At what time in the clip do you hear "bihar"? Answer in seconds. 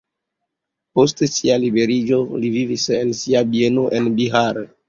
4.19-4.65